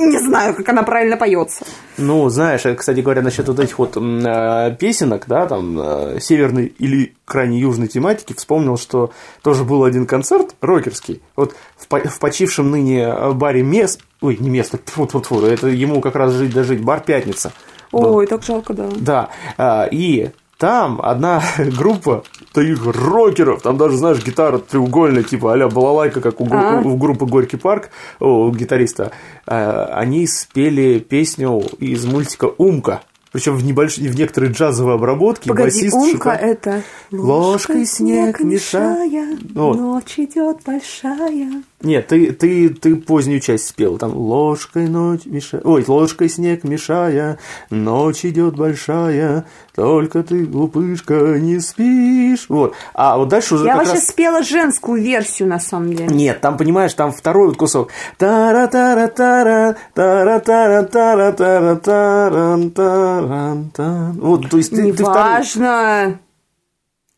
не 0.06 0.18
знаю, 0.18 0.54
как 0.54 0.68
она 0.68 0.82
правильно 0.82 1.16
поется. 1.16 1.64
Ну, 1.98 2.28
знаешь, 2.28 2.64
э, 2.66 2.74
кстати 2.74 3.00
говоря, 3.00 3.22
насчет 3.22 3.46
вот 3.48 3.58
этих 3.60 3.78
вот 3.78 3.96
э, 3.96 4.76
песенок, 4.78 5.24
да, 5.26 5.46
там, 5.46 5.78
э, 5.80 6.18
северной 6.20 6.66
или 6.78 7.14
крайне 7.24 7.58
южной 7.60 7.88
тематики, 7.88 8.34
вспомнил, 8.36 8.76
что 8.76 9.12
тоже 9.42 9.64
был 9.64 9.84
один 9.84 10.06
концерт 10.06 10.54
рокерский, 10.60 11.22
вот 11.36 11.54
в, 11.76 11.86
по- 11.88 12.00
в 12.00 12.18
почившем 12.18 12.70
ныне 12.70 13.12
баре 13.34 13.62
Мест, 13.62 14.00
ой, 14.20 14.36
не 14.40 14.50
Место, 14.50 14.78
тьфу 14.78 15.04
-тьфу 15.04 15.20
-тьфу, 15.22 15.46
это 15.46 15.68
ему 15.68 16.00
как 16.00 16.16
раз 16.16 16.32
жить 16.32 16.52
дожить, 16.52 16.82
бар 16.82 17.00
Пятница. 17.00 17.52
был. 17.92 18.14
Ой, 18.16 18.26
так 18.26 18.42
жалко, 18.42 18.72
да. 18.74 18.88
Да, 18.96 19.28
а, 19.58 19.88
и 19.90 20.30
там 20.60 21.00
одна 21.02 21.42
группа 21.58 22.22
таких 22.52 22.84
рокеров, 22.86 23.62
там 23.62 23.78
даже, 23.78 23.96
знаешь, 23.96 24.22
гитара 24.22 24.58
треугольная, 24.58 25.22
типа 25.22 25.54
а-ля 25.54 25.68
балалайка, 25.68 26.20
как 26.20 26.40
у, 26.40 26.46
А. 26.52 26.82
у 26.84 26.96
группы 26.96 27.24
Горький 27.24 27.56
парк, 27.56 27.88
у 28.20 28.50
гитариста. 28.50 29.10
А, 29.46 29.86
Они 29.94 30.26
спели 30.26 30.98
песню 30.98 31.62
из 31.78 32.04
мультика 32.04 32.44
«Умка». 32.58 33.00
Причем 33.32 33.56
в, 33.56 33.64
небольш... 33.64 33.96
в 33.96 34.16
некоторой 34.18 34.50
джазовой 34.50 34.94
обработке. 34.96 35.50
Погоди, 35.50 35.68
басист 35.68 35.94
умка 35.94 36.34
шикар- 36.34 36.38
это 36.40 36.82
Ложкой 37.12 37.86
снег 37.86 38.40
мешая. 38.40 39.38
Вот. 39.54 39.76
Ночь 39.78 40.18
идет 40.18 40.58
большая. 40.66 41.62
Нет, 41.82 42.08
ты, 42.08 42.32
ты, 42.32 42.68
ты 42.68 42.96
позднюю 42.96 43.40
часть 43.40 43.68
спел. 43.68 43.96
Там 43.96 44.14
ложкой 44.14 44.88
ночь 44.88 45.24
мешая. 45.24 45.62
Ой, 45.64 45.82
ложкой 45.86 46.28
снег 46.28 46.62
мешая. 46.62 47.38
Ночь 47.70 48.24
идет 48.26 48.54
большая. 48.56 49.46
Только 49.74 50.22
ты, 50.22 50.44
глупышка, 50.44 51.38
не 51.38 51.58
спишь. 51.58 52.46
Вот. 52.50 52.74
А 52.92 53.16
вот 53.16 53.28
дальше 53.28 53.54
уже 53.54 53.64
Я 53.64 53.76
вообще 53.76 53.94
раз... 53.94 54.08
спела 54.08 54.42
женскую 54.42 55.02
версию, 55.02 55.48
на 55.48 55.58
самом 55.58 55.94
деле. 55.94 56.14
Нет, 56.14 56.42
там, 56.42 56.58
понимаешь, 56.58 56.92
там 56.92 57.12
второй 57.12 57.48
вот 57.48 57.56
кусок. 57.56 57.90
тара 58.18 58.66
тара 58.66 59.08
тара 59.08 59.76
тара 59.94 60.38
тара 60.40 60.82
тара 60.82 61.32
тара 61.32 61.76
таран 61.76 62.70
таран 62.72 63.70
тан 63.70 64.20
Вот, 64.20 64.50
то 64.50 64.58
есть 64.58 64.70
ты, 64.70 64.92
ты 64.92 64.92
второй... 64.92 65.14
Неважно. 65.14 66.18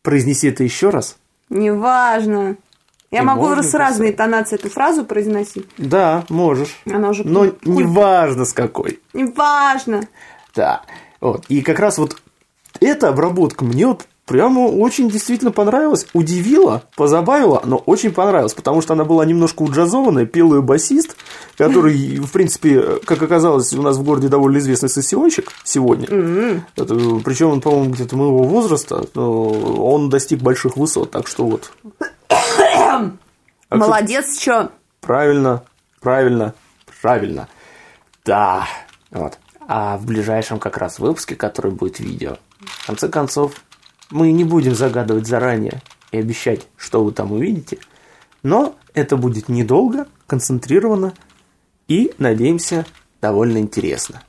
Произнеси 0.03 0.47
это 0.47 0.63
еще 0.63 0.89
раз. 0.89 1.17
Неважно. 1.49 2.55
Я 3.13 3.19
Ты 3.19 3.25
могу 3.25 3.61
с 3.61 3.73
разной 3.73 4.09
интонацией 4.09 4.59
эту 4.59 4.69
фразу 4.69 5.05
произносить. 5.05 5.67
Да, 5.77 6.25
можешь. 6.29 6.75
Она 6.91 7.09
уже 7.09 7.23
Но 7.23 7.41
куль- 7.41 7.51
куль- 7.63 7.83
неважно 7.83 8.43
с 8.45 8.53
какой. 8.53 8.99
Неважно. 9.13 10.07
Да. 10.55 10.81
Вот. 11.21 11.45
И 11.47 11.61
как 11.61 11.77
раз 11.79 11.99
вот 11.99 12.17
эта 12.79 13.09
обработка 13.09 13.63
мне 13.65 13.85
вот 13.87 14.05
прямо 14.25 14.61
очень 14.61 15.09
действительно 15.09 15.51
понравилась. 15.51 16.07
Удивила, 16.13 16.83
позабавила, 16.95 17.61
но 17.65 17.77
очень 17.77 18.11
понравилась, 18.11 18.53
потому 18.53 18.81
что 18.81 18.93
она 18.93 19.03
была 19.03 19.25
немножко 19.25 19.61
уджазованная, 19.61 20.25
пел 20.25 20.53
ее 20.55 20.61
басист, 20.61 21.15
который, 21.57 22.17
в 22.17 22.31
принципе, 22.31 22.99
как 23.05 23.21
оказалось, 23.21 23.73
у 23.73 23.81
нас 23.81 23.97
в 23.97 24.03
городе 24.03 24.27
довольно 24.29 24.57
известный 24.57 24.89
сессионщик 24.89 25.51
сегодня. 25.63 26.07
Это, 26.75 26.95
причем 27.23 27.49
он, 27.51 27.61
по-моему, 27.61 27.91
где-то 27.93 28.15
моего 28.15 28.43
возраста, 28.43 29.05
он 29.15 30.09
достиг 30.09 30.39
больших 30.41 30.77
высот, 30.77 31.11
так 31.11 31.27
что 31.27 31.45
вот. 31.45 31.71
Что 32.99 33.77
Молодец, 33.77 34.39
что? 34.39 34.71
Правильно, 35.01 35.63
правильно, 35.99 36.53
правильно. 37.01 37.47
Да. 38.25 38.67
Вот. 39.11 39.37
А 39.67 39.97
в 39.97 40.05
ближайшем 40.05 40.59
как 40.59 40.77
раз 40.77 40.99
выпуске, 40.99 41.35
который 41.35 41.71
будет 41.71 41.99
видео, 41.99 42.37
в 42.59 42.87
конце 42.87 43.09
концов, 43.09 43.53
мы 44.09 44.31
не 44.31 44.43
будем 44.43 44.75
загадывать 44.75 45.27
заранее 45.27 45.81
и 46.11 46.17
обещать, 46.19 46.67
что 46.77 47.03
вы 47.03 47.11
там 47.11 47.31
увидите, 47.31 47.79
но 48.43 48.75
это 48.93 49.17
будет 49.17 49.49
недолго, 49.49 50.07
концентрированно 50.27 51.13
и, 51.87 52.13
надеемся, 52.17 52.85
довольно 53.21 53.57
интересно. 53.57 54.23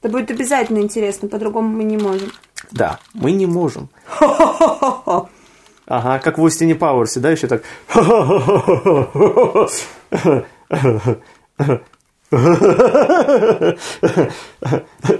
Это 0.00 0.10
будет 0.10 0.30
обязательно 0.30 0.78
интересно, 0.78 1.28
по-другому 1.28 1.68
мы 1.68 1.84
не 1.84 1.96
можем. 1.96 2.30
Да, 2.70 2.98
мы 3.14 3.32
не 3.32 3.46
можем. 3.46 3.88
Ага, 5.86 6.18
как 6.20 6.38
в 6.38 6.44
Остине 6.46 6.74
Пауэрсе, 6.74 7.20
да, 7.20 7.30
еще 7.30 7.48
так. 7.48 7.62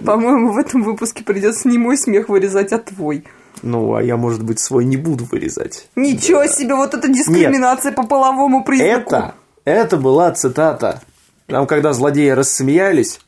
По-моему, 0.04 0.52
в 0.52 0.58
этом 0.58 0.82
выпуске 0.82 1.24
придется 1.24 1.68
не 1.68 1.78
мой 1.78 1.98
смех 1.98 2.28
вырезать, 2.28 2.72
а 2.72 2.78
твой. 2.78 3.24
Ну, 3.62 3.94
а 3.94 4.02
я, 4.02 4.16
может 4.16 4.42
быть, 4.42 4.58
свой 4.60 4.84
не 4.84 4.96
буду 4.96 5.24
вырезать. 5.24 5.88
Ничего 5.94 6.46
себе, 6.46 6.74
вот 6.74 6.94
это 6.94 7.08
дискриминация 7.08 7.92
по 7.92 8.06
половому 8.06 8.64
признаку. 8.64 9.14
Это, 9.14 9.34
это 9.64 9.96
была 9.96 10.30
цитата. 10.32 11.02
Там, 11.46 11.66
когда 11.66 11.92
злодеи 11.92 12.30
рассмеялись, 12.30 13.20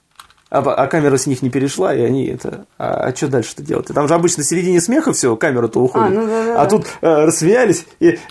а, 0.55 0.61
а 0.61 0.87
камера 0.87 1.17
с 1.17 1.27
них 1.27 1.43
не 1.43 1.51
перешла, 1.51 1.93
и 1.93 2.01
они 2.01 2.27
это... 2.29 2.67
А, 2.79 3.13
что 3.13 3.27
дальше-то 3.27 3.65
делать? 3.65 3.89
Там 3.89 4.07
же 4.07 4.15
обычно 4.15 4.45
в 4.45 4.47
середине 4.47 4.81
смеха 4.81 5.13
все, 5.13 5.35
камера-то 5.35 5.81
уходит. 5.81 6.07
А, 6.07 6.11
ну 6.11 6.27
да-да-да. 6.27 6.63
А 6.63 6.67
тут 6.67 6.87
э, 7.01 7.25
рассмеялись 7.25 7.87
и... 7.99 8.19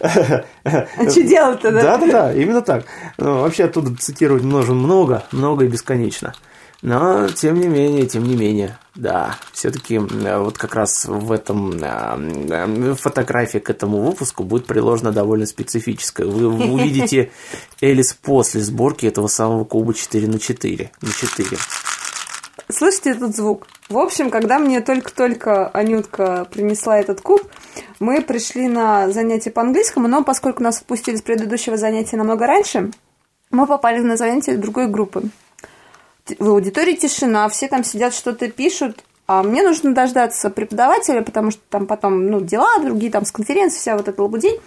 А 0.63 1.09
что 1.09 1.21
делать-то, 1.21 1.71
да? 1.71 1.81
Да-да-да, 1.81 2.33
именно 2.33 2.61
так. 2.61 2.85
Ну, 3.17 3.41
вообще 3.41 3.65
оттуда 3.65 3.93
цитировать 3.99 4.43
можно 4.43 4.73
много, 4.73 5.23
много 5.33 5.65
и 5.65 5.67
бесконечно. 5.67 6.33
Но, 6.81 7.29
тем 7.29 7.59
не 7.59 7.67
менее, 7.67 8.05
тем 8.07 8.23
не 8.23 8.35
менее, 8.35 8.77
да, 8.93 9.37
все-таки 9.53 9.97
вот 9.97 10.57
как 10.57 10.75
раз 10.75 11.05
в 11.05 11.31
этом 11.31 11.71
э, 11.81 12.47
э, 12.49 12.95
фотографии 12.95 13.59
к 13.59 13.69
этому 13.69 14.01
выпуску 14.01 14.43
будет 14.43 14.65
приложена 14.65 15.13
довольно 15.13 15.45
специфическая. 15.45 16.27
Вы 16.27 16.47
увидите 16.47 17.31
Элис 17.81 18.13
после 18.13 18.59
сборки 18.59 19.05
этого 19.05 19.27
самого 19.27 19.63
куба 19.63 19.93
4 19.93 20.27
на 20.27 20.39
4 20.39 20.91
на 21.01 21.09
4. 21.09 21.57
Слышите 22.69 23.11
этот 23.11 23.35
звук? 23.35 23.67
В 23.89 23.97
общем, 23.97 24.29
когда 24.29 24.57
мне 24.57 24.81
только-только 24.81 25.67
Анютка 25.67 26.47
принесла 26.51 26.99
этот 26.99 27.21
куб, 27.21 27.41
мы 27.99 28.21
пришли 28.21 28.67
на 28.67 29.09
занятие 29.11 29.51
по 29.51 29.61
английскому, 29.61 30.07
но 30.07 30.23
поскольку 30.23 30.63
нас 30.63 30.79
отпустили 30.79 31.15
с 31.15 31.21
предыдущего 31.21 31.77
занятия 31.77 32.17
намного 32.17 32.47
раньше, 32.47 32.91
мы 33.51 33.67
попали 33.67 33.99
на 33.99 34.17
занятие 34.17 34.57
другой 34.57 34.87
группы. 34.87 35.23
В 36.39 36.49
аудитории 36.49 36.95
тишина, 36.95 37.47
все 37.49 37.67
там 37.67 37.83
сидят, 37.83 38.13
что-то 38.13 38.49
пишут, 38.49 39.03
а 39.27 39.43
мне 39.43 39.61
нужно 39.61 39.93
дождаться 39.93 40.49
преподавателя, 40.49 41.21
потому 41.21 41.51
что 41.51 41.61
там 41.69 41.85
потом 41.85 42.27
ну, 42.27 42.39
дела 42.41 42.77
другие, 42.79 43.11
там 43.11 43.25
с 43.25 43.31
конференции, 43.31 43.79
вся 43.79 43.97
вот 43.97 44.07
эта 44.07 44.21
лабудень. 44.21 44.59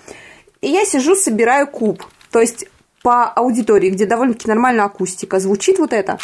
И 0.61 0.69
я 0.69 0.85
сижу, 0.85 1.15
собираю 1.15 1.67
куб. 1.67 2.03
То 2.31 2.41
есть 2.41 2.67
по 3.03 3.25
аудитории, 3.25 3.91
где 3.91 4.05
довольно-таки 4.05 4.49
нормальная 4.49 4.85
акустика, 4.85 5.39
звучит 5.41 5.79
вот 5.79 5.93
это. 5.93 6.19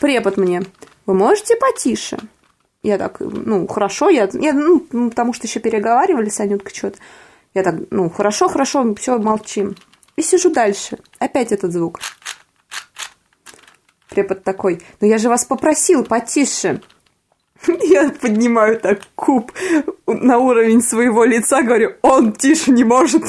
Препод 0.00 0.36
мне, 0.36 0.62
вы 1.06 1.14
можете 1.14 1.56
потише? 1.56 2.18
Я 2.82 2.98
так, 2.98 3.20
ну, 3.20 3.66
хорошо, 3.66 4.10
я, 4.10 4.28
я 4.32 4.52
ну, 4.52 4.80
потому 4.80 5.32
что 5.32 5.46
еще 5.46 5.60
переговаривали 5.60 6.28
с 6.28 6.38
Анюткой 6.38 6.74
что-то. 6.74 6.98
Я 7.54 7.62
так, 7.62 7.76
ну, 7.90 8.10
хорошо, 8.10 8.48
хорошо, 8.48 8.94
все, 8.94 9.18
молчим. 9.18 9.74
И 10.16 10.22
сижу 10.22 10.50
дальше. 10.50 10.98
Опять 11.18 11.52
этот 11.52 11.72
звук. 11.72 12.00
Препод 14.08 14.44
такой, 14.44 14.82
ну 15.00 15.08
я 15.08 15.18
же 15.18 15.28
вас 15.28 15.44
попросил 15.44 16.04
потише. 16.04 16.80
Я 17.66 18.10
поднимаю 18.10 18.78
так 18.78 19.00
куб 19.14 19.52
на 20.06 20.38
уровень 20.38 20.82
своего 20.82 21.24
лица, 21.24 21.62
говорю, 21.62 21.94
он 22.02 22.32
тише 22.32 22.70
не 22.70 22.84
может. 22.84 23.24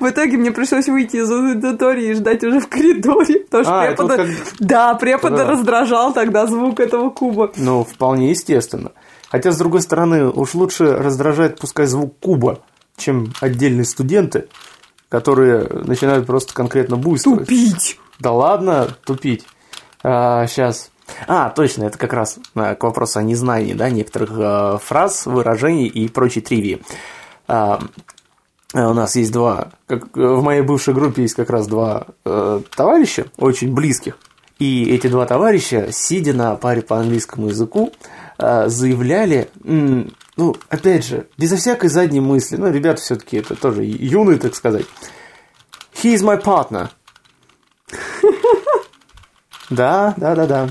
В 0.00 0.08
итоге 0.08 0.36
мне 0.36 0.50
пришлось 0.50 0.86
выйти 0.88 1.16
из 1.16 1.30
аудитории 1.30 2.08
и 2.10 2.14
ждать 2.14 2.42
уже 2.44 2.60
в 2.60 2.68
коридоре, 2.68 3.40
потому 3.40 3.64
что 3.64 3.80
А, 3.82 3.86
препода... 3.86 4.16
вот 4.16 4.26
как- 4.26 4.36
Да, 4.58 4.94
препода 4.94 5.36
Да. 5.38 5.46
раздражал 5.46 6.12
тогда 6.12 6.46
звук 6.46 6.80
этого 6.80 7.10
куба. 7.10 7.50
Ну, 7.56 7.84
вполне 7.84 8.30
естественно. 8.30 8.92
Хотя, 9.30 9.52
с 9.52 9.58
другой 9.58 9.80
стороны, 9.82 10.28
уж 10.28 10.54
лучше 10.54 10.94
раздражает 10.96 11.58
пускай 11.60 11.86
звук 11.86 12.18
куба, 12.20 12.60
чем 12.96 13.32
отдельные 13.40 13.84
студенты, 13.84 14.48
которые 15.08 15.64
начинают 15.68 16.26
просто 16.26 16.52
конкретно 16.54 16.96
буйствовать. 16.96 17.40
Тупить! 17.40 17.98
Да 18.18 18.32
ладно 18.32 18.88
тупить. 19.04 19.46
сейчас. 20.02 20.90
А, 21.26 21.50
точно, 21.50 21.84
это 21.84 21.98
как 21.98 22.12
раз 22.12 22.38
э, 22.54 22.74
к 22.76 22.82
вопросу 22.84 23.18
о 23.18 23.22
незнании, 23.22 23.72
да, 23.72 23.90
некоторых 23.90 24.30
э, 24.32 24.78
фраз, 24.80 25.26
выражений 25.26 25.86
и 25.88 26.08
прочей 26.08 26.40
тривии. 26.40 26.82
А, 27.48 27.80
э, 27.82 27.84
у 28.72 28.92
нас 28.94 29.16
есть 29.16 29.32
два, 29.32 29.72
как 29.86 30.16
э, 30.16 30.20
в 30.20 30.42
моей 30.42 30.62
бывшей 30.62 30.94
группе 30.94 31.22
есть 31.22 31.34
как 31.34 31.50
раз 31.50 31.66
два 31.66 32.06
э, 32.24 32.60
товарища, 32.74 33.26
очень 33.36 33.72
близких. 33.74 34.16
И 34.58 34.90
эти 34.90 35.08
два 35.08 35.26
товарища, 35.26 35.88
сидя 35.90 36.34
на 36.34 36.54
паре 36.54 36.82
по 36.82 36.98
английскому 36.98 37.48
языку, 37.48 37.92
э, 38.38 38.68
заявляли, 38.68 39.50
м, 39.64 40.12
ну, 40.36 40.54
опять 40.68 41.04
же, 41.04 41.26
безо 41.36 41.56
всякой 41.56 41.88
задней 41.88 42.20
мысли, 42.20 42.56
ну, 42.56 42.70
ребята 42.70 43.00
все-таки 43.00 43.38
это 43.38 43.56
тоже 43.56 43.84
юные, 43.84 44.38
так 44.38 44.54
сказать. 44.54 44.86
He 45.94 46.14
is 46.14 46.22
my 46.22 46.42
partner. 46.42 46.88
Да, 49.70 50.14
да, 50.16 50.34
да, 50.34 50.46
да. 50.46 50.68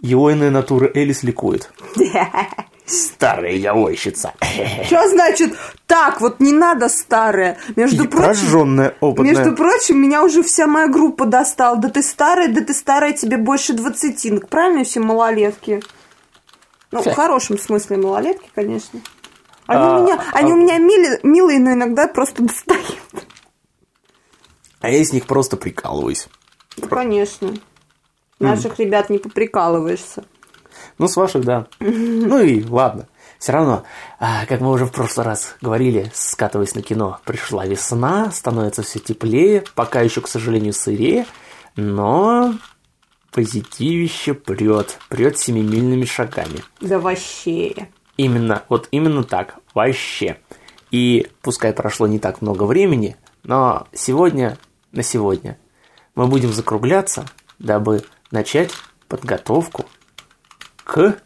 Его 0.00 0.32
иная 0.32 0.50
натура 0.50 0.90
Элис 0.94 1.22
ликует. 1.22 1.70
Старая 2.86 3.52
яойщица. 3.52 4.32
Что 4.86 5.08
значит 5.08 5.54
так? 5.86 6.20
Вот 6.20 6.38
не 6.40 6.52
надо 6.52 6.88
старое. 6.88 7.58
Между 7.74 8.04
И 8.04 8.06
прочим, 8.06 8.24
прожженная, 8.26 8.94
опытная. 9.00 9.34
между 9.34 9.56
прочим, 9.56 10.00
меня 10.00 10.22
уже 10.22 10.42
вся 10.44 10.66
моя 10.68 10.86
группа 10.86 11.26
достала. 11.26 11.76
Да 11.76 11.88
ты 11.88 12.02
старая, 12.02 12.48
да 12.48 12.60
ты 12.62 12.72
старая, 12.72 13.12
тебе 13.12 13.38
больше 13.38 13.72
20. 13.72 14.32
Ну, 14.32 14.40
правильно 14.40 14.84
все 14.84 15.00
малолетки? 15.00 15.82
Ну, 16.92 17.02
в 17.02 17.12
хорошем 17.12 17.58
смысле 17.58 17.96
малолетки, 17.96 18.48
конечно. 18.54 19.00
Они, 19.66 19.82
А, 19.82 19.98
у 19.98 20.02
меня, 20.04 20.22
они 20.32 20.52
а- 20.52 20.54
у 20.54 20.56
меня 20.58 20.78
мили- 20.78 21.18
милые, 21.24 21.58
но 21.58 21.72
иногда 21.72 22.06
просто 22.06 22.44
достают. 22.44 22.96
А 24.80 24.88
я 24.88 25.04
с 25.04 25.12
них 25.12 25.26
просто 25.26 25.56
прикалываюсь. 25.56 26.28
Ну, 26.76 26.86
конечно. 26.86 27.52
Наших 28.38 28.78
ребят 28.78 29.10
не 29.10 29.18
поприкалываешься. 29.18 30.24
Ну, 30.98 31.08
с 31.08 31.16
ваших, 31.16 31.44
да. 31.44 31.66
Ну 31.80 32.40
и 32.40 32.64
ладно. 32.64 33.08
Все 33.38 33.52
равно, 33.52 33.84
а, 34.18 34.46
как 34.46 34.60
мы 34.60 34.70
уже 34.70 34.86
в 34.86 34.92
прошлый 34.92 35.26
раз 35.26 35.56
говорили, 35.60 36.10
скатываясь 36.14 36.74
на 36.74 36.80
кино, 36.82 37.18
пришла 37.24 37.66
весна, 37.66 38.30
становится 38.30 38.82
все 38.82 38.98
теплее, 38.98 39.62
пока 39.74 40.00
еще, 40.00 40.22
к 40.22 40.28
сожалению, 40.28 40.72
сырее, 40.72 41.26
но 41.76 42.54
позитивище 43.32 44.32
прет, 44.32 44.98
прет 45.10 45.38
семимильными 45.38 46.06
шагами. 46.06 46.64
Да 46.80 46.98
вообще. 46.98 47.88
Именно, 48.16 48.62
вот 48.70 48.88
именно 48.90 49.22
так, 49.22 49.56
вообще. 49.74 50.38
И 50.90 51.28
пускай 51.42 51.74
прошло 51.74 52.06
не 52.06 52.18
так 52.18 52.40
много 52.40 52.62
времени, 52.62 53.16
но 53.42 53.86
сегодня, 53.92 54.56
на 54.92 55.02
сегодня, 55.02 55.58
мы 56.14 56.26
будем 56.26 56.52
закругляться, 56.52 57.26
дабы 57.58 58.02
начать 58.30 58.72
подготовку 59.08 59.84
к 60.96 61.18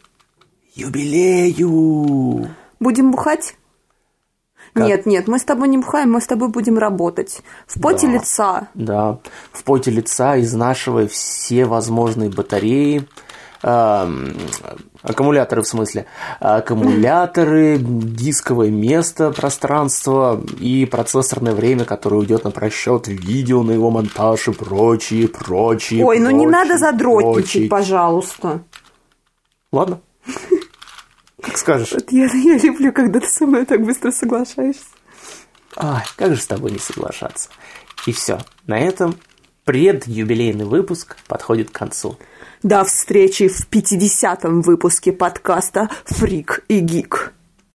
юбилею. 0.75 2.49
Будем 2.79 3.11
бухать? 3.11 3.55
Как? 4.73 4.85
Нет, 4.85 5.05
нет, 5.05 5.27
мы 5.27 5.39
с 5.39 5.43
тобой 5.43 5.67
не 5.69 5.77
бухаем, 5.77 6.11
мы 6.11 6.21
с 6.21 6.27
тобой 6.27 6.49
будем 6.49 6.77
работать. 6.77 7.41
В 7.67 7.81
поте 7.81 8.07
Да. 8.07 8.13
лица. 8.13 8.67
Да, 8.73 9.19
в 9.51 9.63
поте 9.63 9.91
лица 9.91 10.39
изнашивая 10.39 11.07
все 11.07 11.65
возможные 11.65 12.29
батареи, 12.29 13.05
эм, 13.63 14.33
аккумуляторы 15.03 15.61
в 15.61 15.67
смысле, 15.67 16.05
аккумуляторы, 16.39 17.77
дисковое 17.79 18.69
место, 18.71 19.31
пространство 19.31 20.41
и 20.59 20.85
процессорное 20.85 21.53
время, 21.53 21.83
которое 21.85 22.17
уйдет 22.17 22.43
на 22.45 22.51
просчет 22.51 23.07
видео, 23.07 23.63
на 23.63 23.71
его 23.71 23.89
монтаж 23.91 24.47
и 24.47 24.51
прочие, 24.53 25.27
прочие. 25.27 26.05
Ой, 26.05 26.19
ну 26.19 26.29
не 26.29 26.47
надо 26.47 26.77
задротничать, 26.77 27.51
прочие. 27.53 27.69
пожалуйста. 27.69 28.61
Ладно. 29.71 30.01
Как 31.41 31.57
скажешь. 31.57 31.91
Вот 31.91 32.11
я, 32.11 32.25
я 32.25 32.57
люблю, 32.57 32.91
когда 32.91 33.19
ты 33.19 33.27
со 33.27 33.45
мной 33.45 33.65
так 33.65 33.83
быстро 33.83 34.11
соглашаешься. 34.11 34.83
Ай, 35.77 36.03
как 36.17 36.35
же 36.35 36.41
с 36.41 36.47
тобой 36.47 36.71
не 36.71 36.79
соглашаться. 36.79 37.49
И 38.05 38.11
все. 38.11 38.39
На 38.67 38.79
этом 38.79 39.15
предюбилейный 39.63 40.65
выпуск 40.65 41.15
подходит 41.27 41.69
к 41.69 41.73
концу. 41.73 42.17
До 42.63 42.83
встречи 42.83 43.47
в 43.47 43.67
50-м 43.69 44.61
выпуске 44.61 45.11
подкаста 45.11 45.89
«Фрик 46.05 46.63
и 46.67 46.79
Гик». 46.79 47.33